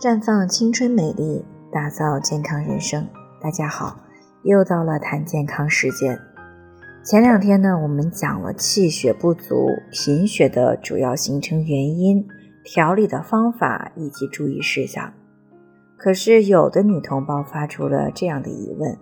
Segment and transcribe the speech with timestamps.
[0.00, 3.06] 绽放青春美丽，打造健康人生。
[3.40, 3.96] 大家好，
[4.42, 6.18] 又到了谈健康时间。
[7.04, 12.26] 前两天呢，我们讲了气血不足、贫血的主要形成原因、
[12.64, 15.12] 调理的方法以及注意事项。
[15.96, 18.98] 可是有的女同胞发出了这样的疑问：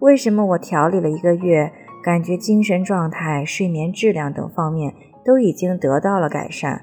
[0.00, 1.72] 为什么我调理了一个月，
[2.02, 4.92] 感觉精神状态、睡眠质量等方面
[5.24, 6.82] 都已经得到了改善？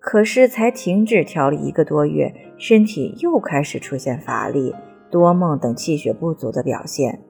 [0.00, 4.74] 可是才停止调理一个多月，身体又开始出现乏力、
[5.10, 7.22] 多梦等气血不足的表现。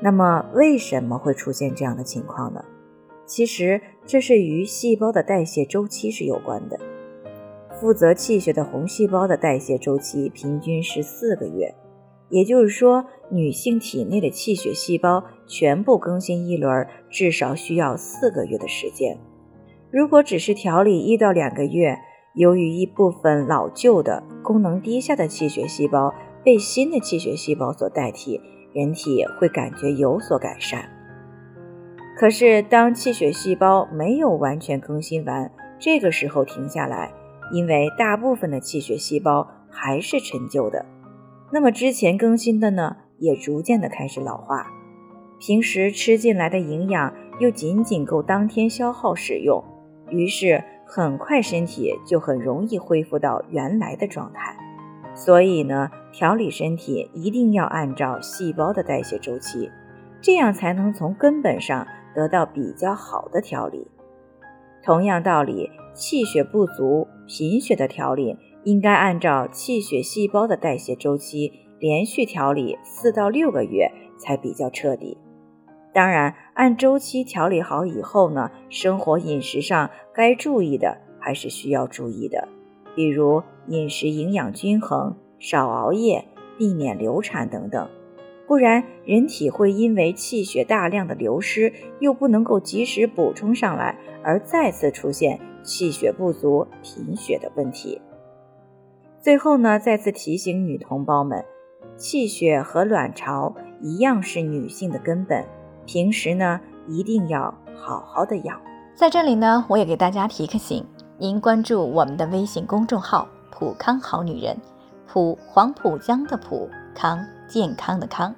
[0.00, 2.64] 那么为什么会出现这样的情况呢？
[3.26, 6.80] 其实这是与细胞的代谢周期是有关的。
[7.78, 11.74] 负责气血的红细胞的代谢周期平均是四个月，
[12.30, 19.18] 也就是说，女性体内的气血细胞全部更新一轮，至少需要四个月的时间。
[19.92, 21.98] 如果只是调理一到两个月，
[22.32, 28.40] 由于一部分老旧的功能低下的气血细胞被新的气血细胞所代替，
[28.72, 30.88] 人体会感觉有所改善。
[32.18, 37.12] 可是当气血细胞没有完全更新完，这个时候停下来，
[37.52, 40.86] 因为大部分的气血细胞还是陈旧的，
[41.52, 44.68] 那么之前更新的呢，也逐渐的开始老化。
[45.38, 49.62] 平时吃进来的营养又仅仅够当天消耗使用。
[50.12, 54.54] 于是很快身体就很容易恢复到原来的状态，
[55.14, 59.70] 所以呢，调理身体一定要按照细胞的代谢周期，
[60.20, 63.90] 这样才能从根本上得到比较好的调理。
[64.84, 75.16] 同样道理，气血不足、贫血的调理应该按照气血细胞的代谢周期，连续调理四到六个月才比较彻底。
[75.92, 82.48] 当然，按周期调理好以后呢，生活饮食上该注意的还是需要注意的，
[82.94, 86.24] 比如饮食营养均衡、少熬夜、
[86.56, 87.88] 避免流产等等。
[88.46, 98.00] 不然，人体会因为气血大量的流失，又不能够及时补充上来，而再次出现气血不足、贫血的问题。
[99.20, 101.44] 最后呢，再次提醒女同胞们，
[101.96, 105.44] 气血和卵巢一样是女性的根本。
[105.86, 108.60] 平时呢，一定要好好的养。
[108.94, 110.84] 在这里呢，我也给大家提个醒：
[111.18, 114.56] 您关注我们的微信公众号“普康好女人”，
[115.06, 118.34] 普黄浦江的普康健康的康，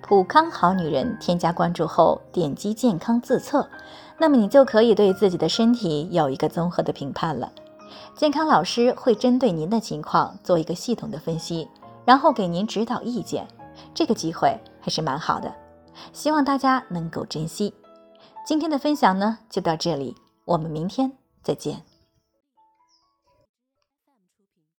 [0.00, 1.16] 普康好女人。
[1.20, 3.68] 添加关注后，点击健康自测，
[4.18, 7.50] 那么你就可以对自己的身体有一个综合的评判了。
[8.14, 11.68] 健康老师会针对您的情况做一个系统的分析，
[12.04, 13.46] 然后给您指导意见。
[13.92, 15.52] 这个机会还是蛮好的。
[16.12, 17.74] 希望大家能够珍惜。
[18.46, 21.12] 今天的分享呢，就到这里，我们明天
[21.42, 21.82] 再见。